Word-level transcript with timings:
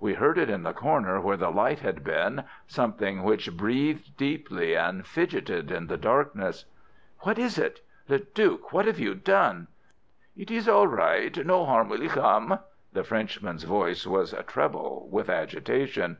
We 0.00 0.14
heard 0.14 0.36
it 0.36 0.50
in 0.50 0.64
the 0.64 0.72
corner 0.72 1.20
where 1.20 1.36
the 1.36 1.52
light 1.52 1.78
had 1.78 2.02
been, 2.02 2.42
something 2.66 3.22
which 3.22 3.56
breathed 3.56 4.16
deeply 4.16 4.74
and 4.74 5.06
fidgeted 5.06 5.70
in 5.70 5.86
the 5.86 5.96
darkness. 5.96 6.64
"What 7.20 7.38
is 7.38 7.56
it? 7.56 7.78
Le 8.08 8.18
Duc, 8.18 8.72
what 8.72 8.86
have 8.86 8.98
you 8.98 9.14
done?" 9.14 9.68
"It 10.36 10.50
is 10.50 10.68
all 10.68 10.88
right. 10.88 11.46
No 11.46 11.66
harm 11.66 11.88
will 11.88 12.08
come." 12.08 12.58
The 12.92 13.04
Frenchman's 13.04 13.62
voice 13.62 14.08
was 14.08 14.34
treble 14.48 15.06
with 15.08 15.30
agitation. 15.30 16.16